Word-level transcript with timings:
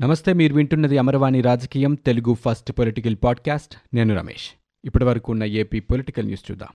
నమస్తే 0.00 0.32
మీరు 0.32 0.54
వింటున్నది 0.54 0.98
అమరవాణి 0.98 1.40
రాజకీయం 1.40 1.94
తెలుగు 1.94 2.34
ఫస్ట్ 2.34 2.72
పొలిటికల్ 2.72 3.16
పాడ్కాస్ట్. 3.24 3.76
నేను 3.94 4.16
రమేష్. 4.16 4.50
ఇప్పటి 4.84 5.04
వరకు 5.04 5.32
ఉన్న 5.32 5.44
ఏపీ 5.44 5.80
పొలిటికల్ 5.80 6.24
న్యూస్ 6.24 6.50
చూద్దాం. 6.50 6.68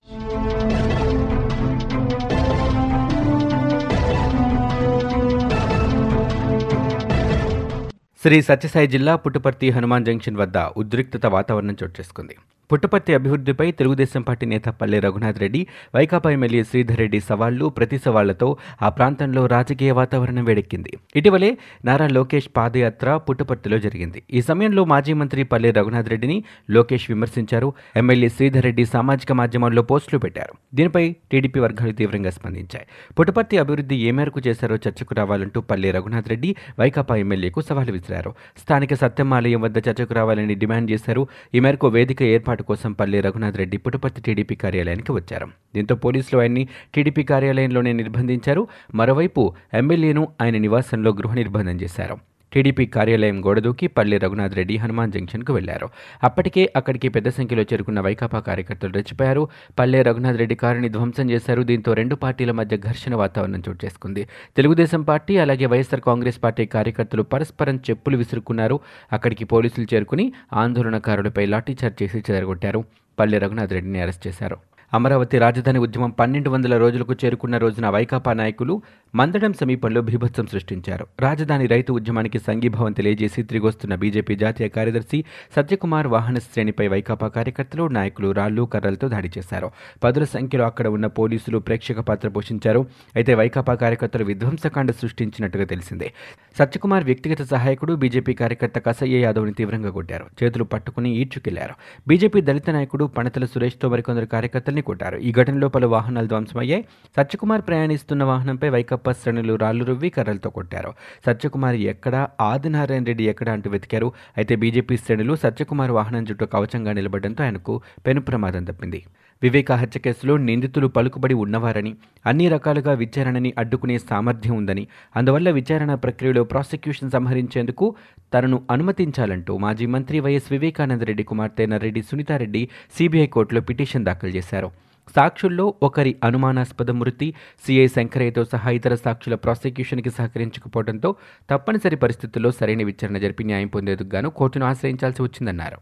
శ్రీ 8.23 8.41
సత్యసాయి 8.41 8.87
జిల్లా 8.87 9.15
పుట్టపర్తి 9.15 9.69
హనుమాన్ 9.69 10.05
జంక్షన్ 10.05 10.37
వద్ద 10.37 10.57
ఉద్రిక్తత 10.57 11.25
వాతావరణం 11.25 11.77
చోటు 11.83 11.93
చేసుకుంది 11.99 12.35
పుట్టపర్తి 12.71 13.13
అభివృద్ధిపై 13.13 13.71
తెలుగుదేశం 13.71 14.21
పార్టీ 14.21 14.45
నేత 14.45 14.67
పల్లె 14.67 14.99
రఘునాథ్ 14.99 15.39
రెడ్డి 15.39 15.67
వైకాపా 15.95 16.31
ఎమ్మెల్యే 16.31 16.63
శ్రీధర్ 16.63 16.97
రెడ్డి 16.97 17.19
సవాళ్ళు 17.19 17.65
ప్రతి 17.69 17.97
సవాళ్ళతో 17.97 18.57
ఆ 18.81 18.89
ప్రాంతంలో 18.89 19.45
రాజకీయ 19.45 19.91
వాతావరణం 19.91 20.43
వేడెక్కింది. 20.43 20.91
ఇటీవలే 21.15 21.57
నారా 21.85 22.07
లోకేష్ 22.07 22.49
పాదయాత్ర 22.57 23.17
పుట్టపర్తిలో 23.17 23.77
జరిగింది. 23.77 24.23
ఈ 24.33 24.41
సమయంలో 24.41 24.85
మాజీ 24.85 25.13
మంత్రి 25.13 25.43
పల్లె 25.43 25.71
రఘునాథ్ 25.71 26.09
రెడ్డిని 26.09 26.43
లోకేష్ 26.69 27.11
విమర్శించారు. 27.11 27.73
ఎమ్మెల్యే 27.95 28.29
శ్రీధర్ 28.29 28.63
రెడ్డి 28.63 28.85
సామాజిక 28.85 29.31
మాధ్యమాల్లో 29.31 29.81
పోస్టులు 29.81 30.19
పెట్టారు. 30.19 30.53
దీనిపై 30.75 31.15
టీడీపీ 31.31 31.59
వర్గాలు 31.59 31.91
తీవ్రంగా 31.91 32.29
స్పందించాయి. 32.29 32.85
పుట్టపర్తి 33.19 33.57
అభివృద్ధి 33.57 33.95
ఏ 33.95 34.11
మేరకు 34.11 34.41
చేశారో 34.47 34.75
చర్చకు 34.75 35.13
రావాలంటూ 35.13 35.61
పల్లె 35.61 35.91
రఘునాథ్ 35.91 36.29
రెడ్డి 36.29 36.55
వైకాపా 36.79 37.15
ఎమ్మెల్యేకు 37.15 37.61
సవాలు 37.61 37.91
విసిరారు. 37.91 38.33
స్థానిక 38.57 38.93
సత్యమాలయం 38.93 39.61
వద్ద 39.61 39.77
చర్చకు 39.77 40.13
రావాలని 40.13 40.55
డిమాండ్ 40.55 40.91
చేశారు. 40.91 41.27
ఈ 41.55 41.59
మేరకు 41.59 41.87
వేదిక 41.87 42.23
ఏర్పాటు 42.23 42.54
కోసం 42.63 42.93
పల్లి 42.93 43.21
రఘునాథ్ 43.21 43.57
రెడ్డి 43.57 43.77
పుట్టపర్తి 43.77 44.21
టీడీపీ 44.21 44.55
కార్యాలయానికి 44.55 45.11
వచ్చారు. 45.11 45.47
దీంతో 45.75 45.95
పోలీసులు 45.95 46.41
ఆయన్ని 46.41 46.67
టీడీపీ 46.95 47.23
కార్యాలయంలోనే 47.23 47.93
నిర్బంధించారు. 47.93 48.67
మరోవైపు 48.95 49.53
ఎమ్మెల్యేను 49.73 50.27
ఆయన 50.41 50.57
నివాసంలో 50.57 51.11
గృహ 51.11 51.33
నిర్బంధం 51.33 51.81
చేశారు. 51.81 52.34
టీడీపీ 52.55 52.85
కార్యాలయం 52.85 53.45
గోడదూకి 53.45 53.87
పల్లె 53.87 54.17
రఘునాథ్ 54.17 54.55
రెడ్డి 54.55 54.77
హనుమాన్ 54.77 55.11
జంక్షన్కు 55.11 55.53
వెళ్ళారు. 55.53 55.89
అప్పటికే 56.23 56.73
అక్కడికి 56.75 57.09
పెద్ద 57.09 57.29
సంఖ్యలో 57.29 57.63
చేరుకున్న 57.63 57.99
వైకాపా 57.99 58.39
కార్యకర్తలు 58.39 58.93
రెచ్చిపోయారు. 58.93 59.47
పల్లె 59.79 60.01
రఘునాథ్ 60.01 60.37
రెడ్డి 60.37 60.55
కారుని 60.55 60.89
ధ్వంసం 60.89 61.29
చేశారు. 61.29 61.61
దీంతో 61.61 61.93
రెండు 61.93 62.15
పార్టీల 62.15 62.51
మధ్య 62.51 62.77
ఘర్షణ 62.77 63.15
వాతావరణం 63.15 63.63
చోటు 63.69 63.85
చేసుకుంది. 63.85 64.27
తెలుగుదేశం 64.57 65.01
పార్టీ 65.01 65.37
అలాగే 65.37 65.65
వైఎస్ఆర్ 65.65 66.01
కాంగ్రెస్ 66.01 66.43
పార్టీ 66.43 66.65
కార్యకర్తలు 66.65 67.21
పరస్పరం 67.21 67.77
చెప్పులు 67.89 68.17
విసురుకున్నారు. 68.17 68.79
అక్కడికి 69.13 69.45
పోలీసులు 69.45 69.87
చేరుకుని 69.93 70.33
ఆందోళనకారులపై 70.53 71.45
లాఠీచార్జ్ 71.45 72.03
చేసి 72.03 72.23
చెదరగొట్టారు. 72.31 72.83
పల్లె 73.19 73.37
రఘునాథ్ 73.37 73.73
రెడ్డిని 73.73 74.01
అరెస్ట్ 74.01 74.27
చేశారు. 74.27 74.57
అమరావతి 74.95 75.37
రాజధాని 75.37 75.79
ఉద్యమం 75.79 76.09
పన్నెండు 76.09 76.49
వందల 76.49 76.77
రోజులకు 76.77 77.13
చేరుకున్న 77.13 77.57
రోజున 77.57 77.89
వైకాపా 77.89 78.33
నాయకులు 78.33 78.81
మందడం 79.15 79.53
సమీపంలో 79.53 80.01
బీభత్సం 80.01 80.47
సృష్టించారు. 80.47 81.07
రాజధాని 81.19 81.65
రైతు 81.67 81.93
ఉద్యమానికి 81.93 82.39
సంఘీభావం 82.39 82.91
తెలియజేసి 82.91 83.43
తిరిగొస్తున్న 83.43 83.95
బీజేపీ 83.95 84.35
జాతీయ 84.35 84.67
కార్యదర్శి 84.67 85.23
సత్యకుమార్ 85.55 86.07
వాహన 86.07 86.39
శ్రేణిపై 86.39 86.87
వైకాపా 86.87 87.27
కార్యకర్తలు 87.27 87.87
నాయకులు 87.87 88.31
రాళ్ళు 88.31 88.61
కర్రలతో 88.61 89.07
దాడి 89.07 89.31
చేశారు. 89.37 89.71
పదుల 90.03 90.23
సంఖ్యలో 90.23 90.65
అక్కడ 90.65 90.87
ఉన్న 90.87 91.07
పోలీసులు 91.07 91.57
ప్రేక్షక 91.57 91.99
పాత్ర 91.99 92.29
పోషించారు. 92.29 92.85
అయితే 93.15 93.33
వైకాపా 93.33 93.73
కార్యకర్తలు 93.73 94.23
విధ్వంసకాండ 94.23 94.91
సృష్టించినట్టుగా 94.91 95.65
తెలిసిందే. 95.65 96.13
సత్యకుమార్ 96.59 97.03
వ్యక్తిగత 97.03 97.41
సహాయకుడు 97.41 97.93
బీజేపీ 97.93 98.33
కార్యకర్త 98.33 98.79
కసయ్య 98.79 99.19
యాదవ్ని 99.19 99.53
తీవ్రంగా 99.53 99.89
కొట్టారు. 99.89 100.25
చేతులు 100.43 100.63
పట్టుకుని 100.63 101.15
ఈడ్చుకెళ్ళారు. 101.15 101.73
బీజేపీ 102.07 102.41
దళిత 102.41 102.69
నాయకుడు 102.69 103.05
పణతల 103.05 103.45
సురేష్తో 103.45 103.89
మరికొందరు 103.89 104.25
కార్యకర్తల్ని 104.25 104.81
కొట్టారు 104.85 105.17
ఈ 105.17 105.31
ఘటనలో 105.31 105.67
పలు 105.75 105.87
వాహనాలు 105.95 106.27
ధ్వంసమయ్యాయి. 106.27 106.85
సత్యకుమార్ 107.17 107.63
ప్రయాణిస్తున్న 107.67 108.23
వాహనంపై 108.23 108.69
వైకప్ప 108.69 109.11
శ్రేణులు 109.11 109.55
రాళ్ళు 109.55 109.85
రువ్వి 109.85 110.09
కర్రలతో 110.09 110.49
కొట్టారు. 110.49 110.93
సత్యకుమార్ 111.25 111.75
ఎక్కడ? 111.75 112.15
ఆదినారాయణ 112.41 113.03
రెడ్డి 113.03 113.29
ఎక్కడ 113.29 113.49
అంటూ 113.49 113.69
వెతికారు. 113.69 114.09
అయితే 114.37 114.55
బీజేపీ 114.55 114.97
శ్రేణులు 114.97 115.35
సత్యకుమార్ 115.35 115.91
వాహనం 115.91 116.23
చుట్టూ 116.31 116.45
కవచంగా 116.45 116.93
నిలబడడంతో 116.93 117.43
ఆయనకు 117.43 117.75
పెను 118.07 118.21
ప్రమాదం 118.21 118.63
తప్పింది. 118.63 119.01
వివేక 119.43 119.71
హత్య 119.71 119.99
కేసులో 119.99 120.37
నిందితులు 120.37 120.87
పలుకుబడి 120.87 121.33
ఉన్నవారని 121.33 121.95
అన్ని 122.25 122.49
రకాలుగా 122.49 122.93
విచారణని 122.93 123.53
అడ్డుకునే 123.57 123.97
సామర్థ్యం 123.97 124.55
ఉందని 124.55 124.87
అందువల్ల 125.15 125.49
విచారణ 125.49 125.93
ప్రక్రియలో 125.95 126.43
ప్రాసిక్యూషన్ 126.43 127.11
సంహరించేందుకు 127.11 127.95
తనను 128.33 128.59
అనుమతించాలంటూ 128.71 129.57
మాజీ 129.57 129.85
మంత్రి 129.85 130.19
వైఎస్ 130.19 130.51
వివేకానందరెడ్డి 130.51 131.23
కుమార్తె 131.23 131.65
నరెడ్డి 131.65 132.01
సునీతారెడ్డి 132.01 132.69
సిబిఐ 132.97 133.27
కోర్టులో 133.27 133.61
పిటిషన్ 133.61 134.05
దాఖలు 134.05 134.29
చేశారు. 134.29 134.71
సాక్షుల్లో 135.15 135.65
ఒకరి 135.83 136.15
అనుమానాస్పద 136.23 136.91
మృతి 136.91 137.33
సిఐ 137.65 137.87
శంకరయ్యతో 137.87 138.43
సహా 138.43 138.69
ఇతర 138.69 138.95
సాక్షుల 138.95 139.35
ప్రాసిక్యూషన్కి 139.35 140.09
సహకరించకపోవడంతో 140.09 141.15
తప్పనిసరి 141.51 141.95
పరిస్థితుల్లో 141.95 142.51
సరైన 142.51 142.83
విచారణ 142.83 143.17
జరిపి 143.17 143.43
న్యాయం 143.43 143.67
పొందేందుకు 143.67 144.09
గాను 144.15 144.29
కోర్టును 144.29 144.65
ఆశ్రయించాల్సి 144.65 145.21
వచ్చిందన్నారు. 145.21 145.77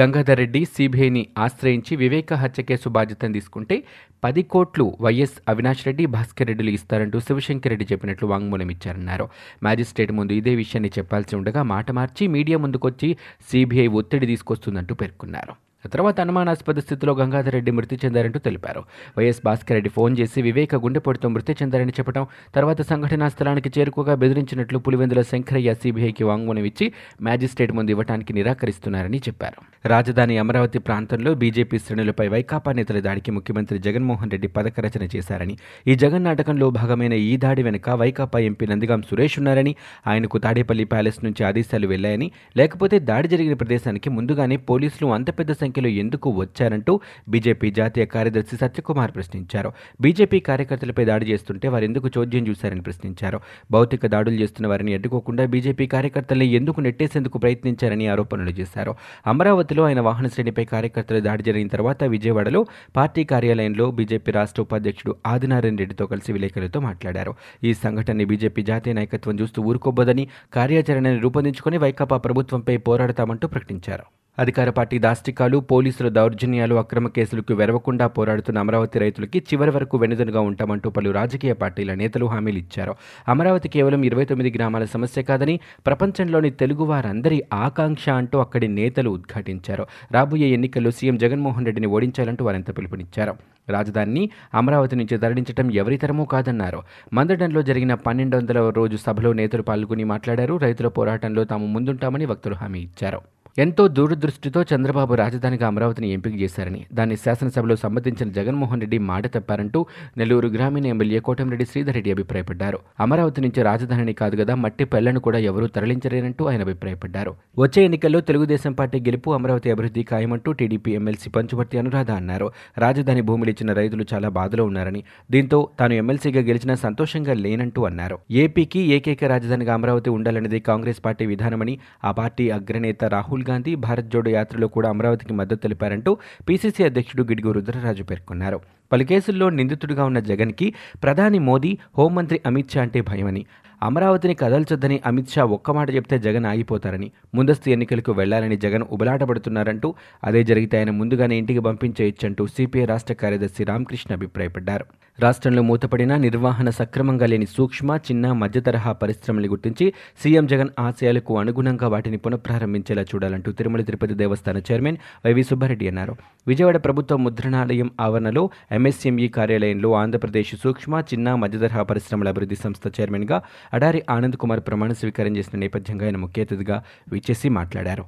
గంగాధర్ 0.00 0.38
రెడ్డి 0.38 0.64
సిబిఐని 0.64 1.26
ఆశ్రయించి 1.38 1.96
వివేక 1.96 2.32
హత్య 2.34 2.62
కేసు 2.62 2.88
బాధ్యతను 2.88 3.32
తీసుకుంటే 3.32 3.84
పది 4.24 4.42
కోట్లు 4.42 4.96
వైఎస్ 5.00 5.36
అవినాష్ 5.48 5.86
రెడ్డి 5.86 6.06
భాస్కర్ 6.06 6.46
రెడ్డిలు 6.46 6.70
ఇస్తారంటూ 6.70 7.20
శివశంకర్ 7.20 7.70
రెడ్డి 7.70 7.86
చెప్పినట్లు 7.92 8.28
వాంగ్మూలం 8.28 8.70
ఇచ్చారన్నారు. 8.70 9.28
మ్యాజిస్ట్రేట్ 9.62 10.12
ముందు 10.12 10.32
ఇదే 10.32 10.54
విషయాన్ని 10.54 10.92
చెప్పాల్సి 10.98 11.36
ఉండగా 11.36 11.62
మాట 11.62 11.90
మార్చి 11.90 12.26
మీడియా 12.26 12.58
ముందుకొచ్చి 12.58 13.16
సిబిఐ 13.50 13.86
ఒత్తిడి 13.86 14.26
తీసుకొస్తుందంటూ 14.26 14.94
పేర్కొన్నారు. 14.94 15.67
తర్వాత 15.84 16.20
అనుమానాస్పద 16.20 16.78
స్థితిలో 16.78 17.12
గంగాధర్ 17.14 17.54
రెడ్డి 17.54 17.70
మృతి 17.70 17.96
చెందారంటూ 18.04 18.38
తెలిపారు. 18.38 18.80
వైఎస్ 19.18 19.40
భాస్కర్ 19.44 19.76
రెడ్డి 19.76 19.90
ఫోన్ 19.90 20.16
చేసి 20.20 20.42
వివేక 20.42 20.76
గుండెపోటుతో 20.76 21.28
మృతి 21.28 21.52
చెందారని 21.62 21.92
చెప్పడం 21.98 22.26
తర్వాత 22.54 22.82
సంఘటనా 22.82 23.28
స్థలానికి 23.28 23.70
చేరుకోగా 23.78 24.14
బెదిరించినట్లు 24.14 24.78
పులివెందుల 24.78 25.22
శంకరయ్య 25.22 25.74
సిబిఐకి 25.74 26.24
వాంగ్మూలం 26.24 26.64
ఇచ్చి 26.64 26.92
మ్యాజిస్ట్రేట్ 27.22 27.72
ముందు 27.72 27.90
ఇవ్వడానికి 27.90 28.32
నిరాకరిస్తున్నారని 28.32 29.20
చెప్పారు. 29.28 29.58
రాజధాని 29.86 30.38
అమరావతి 30.38 30.78
ప్రాంతంలో 30.78 31.34
బీజేపీ 31.34 31.78
శ్రేణులపై 31.78 32.28
వైకాపా 32.28 32.72
నేతల 32.72 33.00
దాడికి 33.00 33.30
ముఖ్యమంత్రి 33.30 33.78
జగన్మోహన్ 33.78 34.30
రెడ్డి 34.30 34.48
పథక 34.48 34.80
రచన 34.80 35.08
చేశారని 35.16 35.56
ఈ 35.86 35.94
జగన్ 35.94 36.24
నాటకంలో 36.24 36.70
భాగమైన 36.70 37.12
ఈ 37.12 37.36
దాడి 37.36 37.62
వెనుక 37.62 37.90
వైకాపా 37.90 38.38
ఎంపీ 38.38 38.66
నందిగాం 38.66 39.02
సురేష్ 39.02 39.38
ఉన్నారని 39.38 39.74
ఆయనకు 40.06 40.38
తాడేపల్లి 40.38 40.84
ప్యాలెస్ 40.84 41.24
నుంచి 41.24 41.44
ఆదేశాలు 41.44 41.86
వెళ్ళాయని 41.86 42.30
లేకపోతే 42.56 42.98
దాడి 42.98 43.28
జరిగిన 43.28 43.54
ప్రదేశానికి 43.54 44.10
ముందుగానే 44.10 44.56
పోలీసులు 44.56 45.08
అంత 45.12 45.38
పెద్ద 45.38 45.52
సంఖ్యలో 45.68 45.88
ఎందుకు 45.88 46.28
వచ్చారంటూ 46.30 47.00
బీజేపీ 47.28 47.70
జాతీయ 47.70 48.04
కార్యదర్శి 48.04 48.56
సత్యకుమార్ 48.56 49.12
ప్రశ్నించారు. 49.14 49.72
బీజేపీ 50.00 50.38
కార్యకర్తలపై 50.40 51.04
దాడి 51.04 51.26
చేస్తుంటే 51.26 51.68
వారు 51.68 51.84
ఎందుకు 51.84 52.08
చోద్యం 52.18 52.48
చూశారని 52.48 52.82
ప్రశ్నించారు. 52.82 53.40
భౌతిక 53.70 54.06
దాడులు 54.06 54.34
చేస్తున్న 54.34 54.66
వారిని 54.68 54.94
అడ్డుకోకుండా 54.94 55.44
బీజేపీ 55.46 55.86
కార్యకర్తల్ని 55.86 56.46
ఎందుకు 56.46 56.80
నెట్టేసేందుకు 56.80 57.38
ప్రయత్నించారని 57.38 58.06
ఆరోపణలు 58.06 58.50
చేశారు. 58.50 58.94
అమరావతిలో 59.26 59.84
ఆయన 59.84 60.00
వాహన 60.00 60.28
శ్రేణిపై 60.28 60.64
కార్యకర్తలు 60.64 61.20
దాడి 61.20 61.42
జరిగిన 61.42 61.68
తర్వాత 61.68 62.04
విజయవాడలో 62.04 62.66
పార్టీ 62.96 63.24
కార్యాలయంలో 63.24 63.90
బీజేపీ 63.90 64.32
రాష్ట్ర 64.32 64.62
ఉపాధ్యక్షుడు 64.62 65.14
ఆదినారాయణ 65.26 65.76
రెడ్డితో 65.76 66.06
కలిసి 66.06 66.32
విలేకరులతో 66.32 66.80
మాట్లాడారు. 66.80 67.34
ఈ 67.64 67.74
సంఘటనని 67.74 68.24
బీజేపీ 68.24 68.62
జాతీయ 68.62 68.94
నాయకత్వం 68.94 69.40
చూస్తూ 69.40 69.62
ఊరుకోబోదని 69.62 70.28
కార్యాచరణని 70.52 71.18
రూపొందించుకుని 71.18 71.78
వైకాపా 71.78 72.16
ప్రభుత్వంపై 72.16 72.76
పోరాడతామంటూ 72.76 73.48
ప్రకటించారు. 73.48 74.27
అధికార 74.38 74.70
పార్టీ 74.70 74.98
దాష్టికాలు 74.98 75.58
పోలీసుల 75.58 76.08
దౌర్జన్యాలు 76.08 76.74
అక్రమ 76.74 77.08
కేసులకు 77.08 77.54
వెరవకుండా 77.54 78.06
పోరాడుతున్న 78.06 78.58
అమరావతి 78.58 78.98
రైతులకి 78.98 79.38
చివరి 79.38 79.70
వరకు 79.70 79.96
వెనుదనుగా 79.96 80.40
ఉంటామంటూ 80.40 80.90
పలు 80.90 81.10
రాజకీయ 81.10 81.52
పార్టీల 81.52 81.94
నేతలు 81.94 82.26
హామీలు 82.26 82.58
ఇచ్చారు. 82.58 82.94
అమరావతి 83.28 83.68
కేవలం 83.68 84.02
ఇరవై 84.02 84.24
తొమ్మిది 84.24 84.52
గ్రామాల 84.56 84.84
సమస్య 84.84 85.22
కాదని 85.22 85.60
ప్రపంచంలోని 85.86 86.50
తెలుగు 86.50 86.84
వారందరి 86.84 87.42
ఆకాంక్ష 87.52 88.08
అంటూ 88.08 88.38
అక్కడి 88.38 88.68
నేతలు 88.68 89.10
ఉద్ఘాటించారు. 89.10 89.86
రాబోయే 90.12 90.48
ఎన్నికల్లో 90.48 90.90
సీఎం 90.90 91.16
జగన్మోహన్ 91.16 91.64
రెడ్డిని 91.64 91.86
ఓడించాలంటూ 91.86 92.44
వారంతా 92.44 92.72
పిలుపునిచ్చారు. 92.72 93.34
రాజధానిని 93.68 94.30
అమరావతి 94.54 94.96
నుంచి 94.96 95.18
తరలించడం 95.18 95.72
ఎవరితరమూ 95.72 96.24
కాదన్నారు. 96.24 96.82
మందడంలో 97.12 97.62
జరిగిన 97.62 97.94
పన్నెండు 97.94 98.36
వందల 98.36 98.68
రోజు 98.68 98.96
సభలో 98.96 99.32
నేతలు 99.32 99.62
పాల్గొని 99.62 100.04
మాట్లాడారు. 100.04 100.56
రైతుల 100.56 100.88
పోరాటంలో 100.88 101.44
తాము 101.44 101.66
ముందుంటామని 101.66 102.26
వక్తలు 102.26 102.54
హామీ 102.54 102.78
ఇచ్చారు. 102.78 103.20
ఎంతో 103.62 103.84
దూరదృష్టితో 103.88 104.60
చంద్రబాబు 104.62 105.12
రాజధానిగా 105.14 105.66
అమరావతిని 105.66 106.08
ఎంపిక 106.12 106.34
చేశారని 106.42 106.80
దాన్ని 106.94 107.16
శాసనసభలో 107.16 107.76
సమ్మతించిన 107.76 108.28
జగన్మోహన్ 108.36 108.80
రెడ్డి 108.80 108.98
మాట 109.08 109.26
తప్పారంటూ 109.34 109.80
నెల్లూరు 110.18 110.48
గ్రామీణ 110.48 110.86
ఎమ్మెల్యే 110.86 111.20
కోటమిరెడ్డి 111.28 111.66
శ్రీధర్ 111.70 111.94
రెడ్డి 111.94 112.10
అభిప్రాయపడ్డారు. 112.10 112.78
అమరావతి 113.00 113.40
నుంచి 113.40 113.62
రాజధానిని 113.62 114.12
కాదు 114.12 114.36
కదా 114.36 114.54
మట్టి 114.64 114.84
పెళ్ళను 114.84 115.20
కూడా 115.20 115.38
ఎవరూ 115.50 115.66
తరలించలేనంటూ 115.76 116.44
ఆయన 116.50 116.60
అభిప్రాయపడ్డారు. 116.66 117.32
వచ్చే 117.58 117.82
ఎన్నికల్లో 117.84 118.20
తెలుగుదేశం 118.20 118.72
పార్టీ 118.72 119.00
గెలుపు 119.00 119.34
అమరావతి 119.38 119.72
అభివృద్ధి 119.74 120.04
ఖాయమంటూ 120.10 120.52
టీడీపీ 120.52 120.92
ఎమ్మెల్సీ 120.92 121.30
పంచువర్తి 121.30 121.78
అనురాధ 121.82 122.10
అన్నారు. 122.20 122.48
రాజధాని 122.78 123.24
భూములు 123.30 123.52
ఇచ్చిన 123.54 123.76
రైతులు 123.80 124.06
చాలా 124.14 124.30
బాధలో 124.38 124.64
ఉన్నారని 124.64 125.02
దీంతో 125.30 125.60
తాను 125.80 125.96
ఎమ్మెల్సీగా 126.02 126.44
గెలిచినా 126.50 126.76
సంతోషంగా 126.84 127.36
లేనంటూ 127.46 127.82
అన్నారు. 127.82 128.18
ఏపీకి 128.44 128.82
ఏకైక 128.98 129.24
రాజధానిగా 129.34 129.74
అమరావతి 129.74 130.10
ఉండాలనేది 130.10 130.62
కాంగ్రెస్ 130.70 131.02
పార్టీ 131.08 131.26
విధానమని 131.34 131.76
ఆ 132.04 132.12
పార్టీ 132.22 132.46
అగ్రనేత 132.60 133.04
రాహుల్ 133.16 133.46
గాంధీ 133.48 133.74
భారత్ 133.74 134.06
జోడో 134.06 134.30
యాత్రలో 134.30 134.68
కూడా 134.68 134.88
అమరావతికి 134.88 135.32
మద్దతు 135.32 135.62
తెలిపారంటూ 135.62 136.16
పీసీసీ 136.48 136.84
అధ్యక్షుడు 136.84 137.22
గిడుగు 137.22 137.52
రుద్రరాజు 137.52 138.02
పేర్కొన్నారు. 138.02 138.60
పలు 138.92 139.04
కేసుల్లో 139.04 139.50
నిందితుడిగా 139.50 140.04
ఉన్న 140.04 140.18
జగన్కి 140.20 140.74
ప్రధాని 141.02 141.38
మోదీ 141.38 141.78
హోంమంత్రి 141.98 142.40
అమిత్ 142.46 142.70
షా 142.70 142.82
అంటే 142.82 143.00
భయమని. 143.00 143.44
అమరావతిని 143.82 144.34
కదల్చొద్దని 144.34 145.00
అమిత్ 145.06 145.28
షా 145.28 145.44
ఒక్క 145.44 145.70
మాట 145.70 145.94
చెప్తే 145.94 146.18
జగన్ 146.18 146.46
ఆగిపోతారని 146.46 147.10
ముందస్తు 147.34 147.70
ఎన్నికలకు 147.70 148.12
వెళ్ళాలని 148.12 148.56
జగన్ 148.56 148.82
ఉబలాటపడుతున్నారంటూ 148.92 149.94
అదే 150.24 150.44
జరిగితే 150.44 150.78
ఆయన 150.78 150.90
ముందుగానే 150.90 151.36
ఇంటికి 151.36 151.60
పంపించేయొచ్చంటూ 151.60 152.46
సిపిఐ 152.46 152.84
రాష్ట్ర 152.84 153.14
కార్యదర్శి 153.14 153.64
రామకృష్ణ 153.64 154.14
అభిప్రాయపడ్డారు. 154.14 154.84
రాష్ట్రంలో 155.20 155.62
మూతపడిన 155.62 156.16
నిర్వహణ 156.16 156.70
సక్రమంగా 156.70 157.26
లేని 157.26 157.46
సూక్ష్మ 157.46 157.96
చిన్న 157.96 158.32
మధ్య 158.32 158.60
తరహా 158.60 158.96
గుర్తించి 159.38 159.92
సీఎం 160.22 160.46
జగన్ 160.46 160.68
ఆశయాలకు 160.78 161.38
అనుగుణంగా 161.38 161.88
వాటిని 161.88 162.16
పునఃప్రారంభించేలా 162.16 163.02
చూడాలంటూ 163.02 163.52
తిరుమల 163.52 163.80
తిరుపతి 163.80 164.14
దేవస్థాన 164.14 164.62
చైర్మన్ 164.72 164.96
వైవి 165.26 165.42
సుబ్బారెడ్డి 165.42 165.88
అన్నారు. 165.88 166.16
విజయవాడ 166.46 166.76
ప్రభుత్వ 166.76 167.16
ముద్రణాలయం 167.16 167.90
ఆవరణలో 168.00 168.50
ఎంఎస్ఎంఈ 168.72 169.28
కార్యాలయంలో 169.28 169.92
ఆంధ్రప్రదేశ్ 169.92 170.54
సూక్ష్మ 170.56 171.02
చిన్న 171.14 171.34
మధ్య 171.34 171.58
తరహా 171.58 171.82
పరిశ్రమల 171.82 172.28
అభివృద్ధి 172.28 172.56
సంస్థ 172.56 173.00
చైర్మన్గా 173.00 173.42
అడారి 173.72 174.02
ఆనంద్ 174.10 174.36
కుమార్ 174.36 174.60
ప్రమాణ 174.60 174.92
స్వీకారం 174.92 175.36
చేసిన 175.36 175.58
నేపథ్యంగా 175.58 176.04
ఆయన 176.04 176.16
ముఖ్య 176.16 176.42
అతిథిగా 176.42 176.84
విచ్చేసి 177.12 177.48
మాట్లాడారు. 177.48 178.04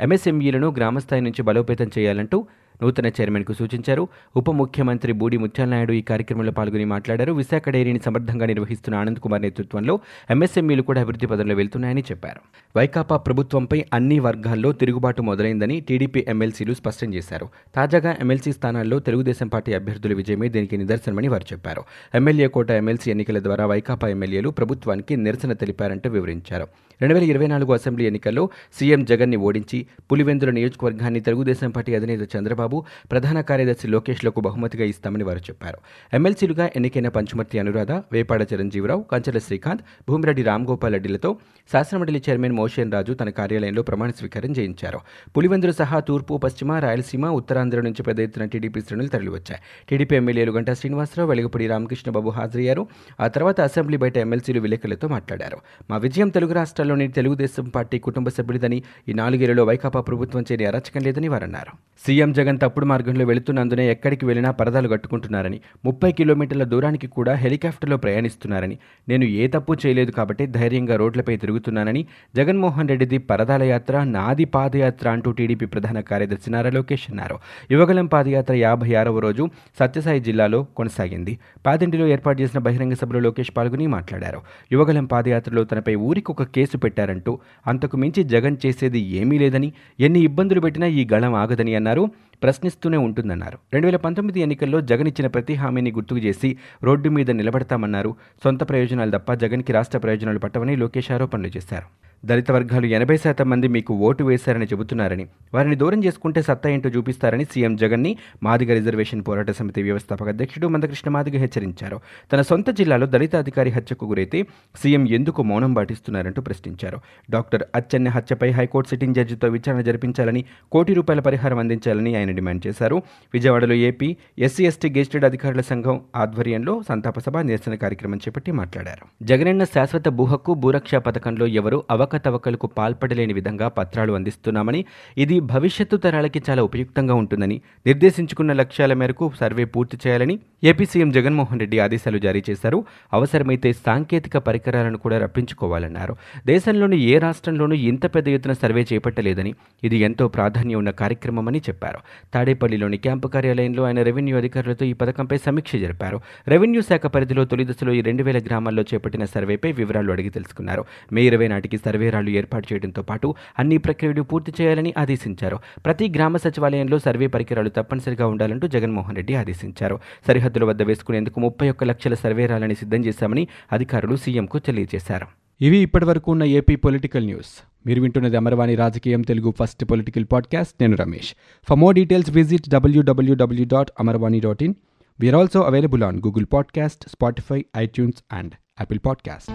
ఎంఎస్ఎంఈలను 0.00 0.68
గ్రామస్థాయి 0.68 1.22
నుంచి 1.22 1.42
బలోపేతం 1.42 1.90
చేయాలంటూ 1.98 2.46
నూతన 2.82 3.06
చైర్మన్కు 3.06 3.52
సూచించారు. 3.52 4.08
ఉప 4.36 4.50
ముఖ్యమంత్రి 4.50 5.12
బూడి 5.12 5.36
ముత్యాలనాయుడు 5.36 5.92
ఈ 5.92 6.02
కార్యక్రమంలో 6.02 6.52
పాల్గొని 6.52 6.84
మాట్లాడారు. 6.84 7.32
విశాఖ 7.32 7.68
డైరీని 7.68 8.00
సమర్థంగా 8.04 8.46
నిర్వహిస్తున్న 8.46 8.98
ఆనంద్ 8.98 9.18
కుమార్ 9.18 9.42
నేతృత్వంలో 9.42 10.00
ఎంఎస్ఎంఈలు 10.30 10.82
కూడా 10.82 11.00
అభివృద్ధి 11.00 11.26
పదంలో 11.26 11.54
వెళ్తున్నాయని 11.54 12.00
చెప్పారు. 12.00 12.40
వైకాపా 12.78 13.16
ప్రభుత్వంపై 13.16 13.84
అన్ని 13.92 14.18
వర్గాల్లో 14.18 14.72
తిరుగుబాటు 14.72 15.22
మొదలైందని 15.22 15.80
టీడీపీ 15.80 16.24
ఎమ్మెల్సీలు 16.28 16.74
స్పష్టం 16.74 17.14
చేశారు. 17.14 17.48
తాజాగా 17.74 18.16
ఎమ్మెల్సీ 18.20 18.52
స్థానాల్లో 18.52 18.98
తెలుగుదేశం 18.98 19.48
పార్టీ 19.48 19.72
అభ్యర్థుల 19.72 20.14
విజయమే 20.14 20.48
దీనికి 20.48 20.76
నిదర్శనమని 20.76 21.28
వారు 21.28 21.44
చెప్పారు. 21.52 21.82
ఎమ్మెల్యే 22.14 22.48
కోట 22.48 22.70
ఎమ్మెల్సీ 22.70 23.10
ఎన్నికల 23.10 23.38
ద్వారా 23.38 23.66
వైకాపా 23.66 24.08
ఎమ్మెల్యేలు 24.08 24.48
ప్రభుత్వానికి 24.48 25.16
నిరసన 25.16 25.52
తెలిపారంటూ 25.52 26.10
వివరించారు. 26.10 26.66
రెండు 27.02 27.14
వేల 27.14 27.24
ఇరవై 27.24 27.46
నాలుగు 27.46 27.72
అసెంబ్లీ 27.72 28.06
ఎన్నికల్లో 28.06 28.48
సీఎం 28.78 29.04
జగన్ని 29.04 29.36
ఓడించి 29.36 29.86
పులివెందుల 30.12 30.50
నియోజకవర్గాన్ని 30.50 31.20
తెలుగుదేశం 31.20 31.70
పార్టీ 31.70 31.94
అధినేత 31.94 32.36
చంద్రబాబు 32.36 32.84
ప్రధాన 33.10 33.40
కార్యదర్శి 33.40 33.88
లోకేష్లకు 33.88 34.40
బహుమతిగా 34.40 34.84
ఇస్తామని 34.84 35.24
వారు 35.24 35.38
చెప్పారు. 35.38 35.78
ఎమ్మెల్సీలుగా 36.14 36.66
ఎన్నికైన 36.76 37.08
పంచమర్తి 37.08 37.58
అనురాధ 37.58 37.92
వేపాడ 37.92 38.42
చిరంజీవిరావు 38.42 39.02
కంచెల 39.12 39.38
శ్రీకాంత్ 39.38 39.82
భూమిరెడ్డి 40.08 40.42
రామ్గోపాల్ 40.42 40.92
రెడ్డిలతో 40.92 41.36
శాసనమండలి 41.72 42.22
చైర్మన్ 42.30 42.52
మోషన్ 42.52 42.92
రాజు 42.92 43.12
తన 43.12 43.30
కార్యాలయంలో 43.30 43.82
ప్రమాణ 43.82 44.10
స్వీకారం 44.10 44.50
చేయించారు. 44.50 44.98
పులివెందులు 45.36 45.72
సహా 45.72 46.00
తూర్పు 46.00 46.36
పశ్చిమ 46.36 46.72
రాయలసీమ 46.72 47.26
ఉత్తరాంధ్ర 47.26 47.80
నుంచి 47.80 48.02
పెద్ద 48.02 48.20
ఎత్తున 48.20 48.44
టీడీపీ 48.44 48.80
శ్రేణులు 48.80 49.08
తరలివచ్చాయి. 49.08 49.60
టీడీపీ 49.88 50.16
ఎమ్మెల్యేలు 50.16 50.52
గంటా 50.52 50.74
శ్రీనివాసరావు 50.74 51.28
వెలుగుపూడి 51.28 51.66
రామకృష్ణ 51.66 52.10
బాబు 52.10 52.30
హాజరయ్యారు. 52.30 52.86
ఆ 53.20 53.26
తర్వాత 53.26 53.60
అసెంబ్లీ 53.60 53.96
బయట 53.96 54.18
ఎమ్మెల్సీలు 54.18 54.60
విలేకరులతో 54.60 55.08
మాట్లాడారు. 55.08 55.58
మా 55.90 55.96
విజయం 55.96 56.28
తెలుగు 56.28 56.52
రాష్ట్రాల్లోని 56.86 57.14
తెలుగుదేశం 57.16 57.66
పార్టీ 57.74 57.96
కుటుంబ 57.98 58.28
సభ్యుడిదని 58.28 58.78
ఈ 59.08 59.12
నాలుగేళ్ళలో 59.12 59.62
వైకాపా 59.64 60.00
ప్రభుత్వం 60.00 60.42
చేయని 60.48 60.66
అరచకం 60.66 61.02
లేదని 61.06 61.28
వారన్నారు. 61.28 61.72
సీఎం 62.06 62.30
జగన్ 62.32 62.58
తప్పుడు 62.62 62.86
మార్గంలో 62.86 63.24
వెళుతున్నందునే 63.24 63.84
ఎక్కడికి 63.90 64.24
వెళ్ళినా 64.26 64.50
పరదాలు 64.50 64.88
కట్టుకుంటున్నారని 64.88 65.58
ముప్పై 65.84 66.10
కిలోమీటర్ల 66.12 66.64
దూరానికి 66.72 67.06
కూడా 67.16 67.32
హెలికాప్టర్లో 67.34 67.96
ప్రయాణిస్తున్నారని 67.96 68.76
నేను 69.08 69.24
ఏ 69.24 69.46
తప్పు 69.54 69.74
చేయలేదు 69.82 70.10
కాబట్టి 70.10 70.46
ధైర్యంగా 70.58 70.96
రోడ్లపై 70.96 71.36
తిరుగుతున్నానని 71.36 72.02
జగన్మోహన్ 72.36 72.90
రెడ్డిది 72.92 73.18
పరదాల 73.30 73.62
యాత్ర 73.72 74.04
నాది 74.16 74.46
పాదయాత్ర 74.56 75.08
అంటూ 75.16 75.32
టీడీపీ 75.40 75.68
ప్రధాన 75.74 76.00
కార్యదర్శి 76.10 76.50
నారా 76.50 76.70
లోకేష్ 76.70 77.06
అన్నారు. 77.10 77.38
యువగలం 77.70 78.06
పాదయాత్ర 78.06 78.54
యాభై 78.64 78.90
ఆరవ 78.94 79.18
రోజు 79.26 79.46
సత్యసాయి 79.78 80.20
జిల్లాలో 80.20 80.60
కొనసాగింది. 80.78 81.34
పాదింటిలో 81.66 82.06
ఏర్పాటు 82.06 82.38
చేసిన 82.42 82.60
బహిరంగ 82.68 82.94
సభలో 83.02 83.20
లోకేష్ 83.20 83.52
పాల్గొని 83.56 83.86
మాట్లాడారు. 83.96 84.40
యువగలం 84.72 85.06
పాదయాత్రలో 85.14 85.64
తనపై 85.64 85.94
ఊరికి 86.08 86.32
ఒక 86.32 86.42
కేసు 86.56 86.75
పెట్టారంటూ 86.76 87.38
అంతకు 87.66 87.96
మించి 87.96 88.24
జగన్ 88.24 88.56
చేసేది 88.66 89.00
ఏమీ 89.00 89.38
లేదని 89.38 89.72
ఎన్ని 90.00 90.20
ఇబ్బందులు 90.20 90.60
పెట్టినా 90.60 90.86
ఈ 90.86 91.08
గళం 91.12 91.34
ఆగదని 91.34 91.74
అన్నారు 91.74 92.10
ప్రశ్నిస్తూనే 92.42 92.96
ఉంటుందన్నారు. 92.96 93.58
రెండు 93.72 93.86
వేల 93.86 93.96
పంతొమ్మిది 93.96 94.40
ఎన్నికల్లో 94.40 94.80
జగన్ 94.80 95.08
ఇచ్చిన 95.08 95.26
ప్రతి 95.26 95.54
హామీని 95.54 95.92
గుర్తుకు 95.92 96.18
చేసి 96.18 96.56
రోడ్డు 96.84 97.08
మీద 97.08 97.30
నిలబడతామన్నారు. 97.30 98.16
సొంత 98.42 98.68
ప్రయోజనాలు 98.68 99.10
తప్ప 99.10 99.32
జగన్కి 99.32 99.72
రాష్ట్ర 99.72 99.98
ప్రయోజనాలు 99.98 100.38
పట్టవని 100.38 100.76
లోకేష్ 100.76 101.10
ఆరోపణలు 101.10 101.46
చేశారు. 101.56 102.05
దళిత 102.28 102.50
వర్గాలు 102.50 102.86
ఎనభై 102.86 103.16
శాతం 103.16 103.46
మంది 103.50 103.68
మీకు 103.68 103.92
ఓటు 103.94 104.22
వేశారని 104.24 104.66
చెబుతున్నారని 104.66 105.24
వారిని 105.54 105.76
దూరం 105.76 106.04
చేసుకుంటే 106.04 106.42
సత్తా 106.42 106.70
ఏంటో 106.70 106.88
చూపిస్తారని 106.88 107.44
సీఎం 107.44 107.76
జగన్ని 107.76 108.12
మాదిగ 108.42 108.72
రిజర్వేషన్ 108.72 109.22
పోరాట 109.28 109.50
సమితి 109.50 109.82
వ్యవస్థాపక 109.82 110.28
అధ్యక్షుడు 110.28 110.66
మందకృష్ణ 110.66 111.10
మాదిగ 111.10 111.36
హెచ్చరించారు. 111.38 112.00
తన 112.32 112.40
సొంత 112.40 112.70
జిల్లాలో 112.70 113.06
దళిత 113.06 113.36
అధికారి 113.36 113.70
హత్యకు 113.70 114.06
గురైతే 114.06 114.46
సీఎం 114.82 115.08
ఎందుకు 115.08 115.42
మౌనం 115.42 115.74
పాటిస్తున్నారంటూ 115.74 116.42
ప్రశ్నించారు. 116.42 116.98
డాక్టర్ 117.30 117.64
అచ్చెన్న 117.74 118.08
హత్యపై 118.08 118.50
హైకోర్టు 118.50 118.90
సిట్టింగ్ 118.90 119.14
జడ్జితో 119.14 119.48
విచారణ 119.48 119.80
జరిపించాలని 119.80 120.44
కోటి 120.72 120.94
రూపాయల 120.94 121.20
పరిహారం 121.20 121.58
అందించాలని 121.58 122.14
ఆయన 122.16 122.30
డిమాండ్ 122.30 122.66
చేశారు. 122.66 123.02
విజయవాడలో 123.34 123.74
ఏపీ 123.74 124.16
ఎస్సీ 124.38 124.66
ఎస్టీ 124.66 124.90
గెజిటెడ్ 124.90 125.24
అధికారుల 125.24 125.60
సంఘం 125.60 126.00
ఆధ్వర్యంలో 126.16 126.82
సంతాప 126.88 127.18
సభ 127.18 127.36
నిరసన 127.38 127.74
కార్యక్రమం 127.74 128.16
చేపట్టి 128.16 128.50
మాట్లాడారు. 128.62 129.06
జగనన్న 129.22 129.64
శాశ్వత 129.64 130.08
భూహక్కు 130.08 130.54
భూరక్ష 130.54 130.94
పథకంలో 131.06 131.46
ఎవరు 131.62 131.84
అవకతవకలకు 132.18 132.66
పాల్పడలేని 132.76 133.32
విధంగా 133.32 133.66
పత్రాలు 133.76 134.12
అందిస్తున్నామని 134.12 134.80
ఇది 135.16 135.36
భవిష్యత్తు 135.50 135.96
తరాలకి 135.96 136.40
చాలా 136.48 136.62
ఉపయుక్తంగా 136.62 137.14
ఉంటుందని 137.22 137.56
నిర్దేశించుకున్న 137.86 138.52
లక్ష్యాల 138.54 138.92
మేరకు 138.94 139.24
సర్వే 139.40 139.64
పూర్తి 139.74 139.96
చేయాలని 140.02 140.36
ఏపీ 140.64 140.84
సీఎం 140.84 141.10
జగన్మోహన్ 141.10 141.60
రెడ్డి 141.60 141.78
ఆదేశాలు 141.78 142.18
జారీ 142.18 142.42
చేశారు. 142.50 142.84
అవసరమైతే 143.12 143.72
సాంకేతిక 143.72 144.36
పరికరాలను 144.36 144.98
కూడా 144.98 145.18
రప్పించుకోవాలన్నారు. 145.18 146.16
దేశంలోని 146.46 147.00
ఏ 147.00 147.18
రాష్ట్రంలోనూ 147.18 147.74
ఇంత 147.74 148.14
పెద్ద 148.14 148.28
ఎత్తున 148.28 148.52
సర్వే 148.52 148.86
చేపట్టలేదని 148.92 149.54
ఇది 149.84 149.96
ఎంతో 149.96 150.28
ప్రాధాన్యం 150.28 150.78
ఉన్న 150.78 150.90
కార్యక్రమమని 150.90 151.58
చెప్పారు. 151.58 151.98
తాడేపల్లిలోని 152.34 152.96
క్యాంపు 152.96 153.28
కార్యాలయంలో 153.28 153.84
ఆయన 153.84 154.02
రెవెన్యూ 154.02 154.36
అధికారులతో 154.36 154.86
ఈ 154.86 154.92
పథకంపై 154.92 155.36
సమీక్ష 155.36 155.76
జరిపారు. 155.76 156.20
రెవెన్యూ 156.48 156.82
శాఖ 156.82 157.06
పరిధిలో 157.06 157.44
తొలి 157.44 157.64
దశలో 157.64 157.92
ఈ 157.92 158.00
రెండు 158.00 158.22
వేల 158.22 158.38
గ్రామాల్లో 158.38 158.82
చేపట్టిన 158.82 159.24
సర్వేపై 159.24 159.72
వివరాలు 159.72 160.12
అడిగి 160.12 160.30
తెలుసుకున్నారు. 160.30 160.84
మే 161.12 161.22
ఇరవై 161.22 161.48
నాటికి 161.48 161.76
సర్వేరాలు 161.76 162.30
ఏర్పాటు 162.30 162.72
చేయడంతో 162.72 163.02
పాటు 163.02 163.34
అన్ని 163.58 163.78
ప్రక్రియలు 163.78 164.22
పూర్తి 164.22 164.52
చేయాలని 164.60 164.94
ఆదేశించారు. 164.98 165.58
ప్రతి 165.86 166.08
గ్రామ 166.08 166.36
సచివాలయంలో 166.36 166.98
సర్వే 166.98 167.26
పరికరాలు 167.26 167.68
తప్పనిసరిగా 167.68 168.26
ఉండాలంటూ 168.26 168.68
జగన్మోహన్ 168.68 169.16
రెడ్డి 169.16 169.34
ఆదేశించారు. 169.34 169.98
సరిహద్దు 170.26 170.55
సరిహద్దుల 170.56 170.64
వద్ద 170.64 170.82
వేసుకునేందుకు 170.82 171.40
ముప్పై 171.40 171.70
ఒక్క 171.70 171.84
లక్షల 171.84 172.14
సర్వేరాలని 172.14 172.74
సిద్ధం 172.74 173.04
చేశామని 173.04 173.48
అధికారులు 173.72 174.16
సీఎంకు 174.16 174.58
తెలియజేశారు. 174.58 175.26
ఇవి 175.60 175.78
ఇప్పటివరకు 175.78 176.30
ఉన్న 176.30 176.44
ఏపీ 176.44 176.76
పొలిటికల్ 176.76 177.26
న్యూస్. 177.26 177.50
మీరు 177.86 178.00
వింటున్నది 178.00 178.36
అమర్వాణి 178.36 178.74
రాజకీయం 178.74 179.22
తెలుగు 179.22 179.54
ఫస్ట్ 179.58 179.84
పొలిటికల్ 179.84 180.26
పాడ్కాస్ట్. 180.32 180.74
నేను 180.80 180.96
Ramesh. 180.96 181.34
For 181.68 181.78
more 181.78 181.94
details 181.94 182.30
visit 182.30 182.68
WWW 182.68 183.66
dot 183.66 183.90
Amarvani 184.00 184.40
dot 184.40 184.62
in 184.62 184.74
we are 185.20 185.36
also 185.36 185.60
available 185.60 186.02
on 186.02 186.18
Google 186.26 186.46
podcast 186.52 187.08
Spotify 187.08 187.64
iTunes 187.76 188.24
and 188.32 188.52
Apple 188.80 189.00
podcast 189.06 189.52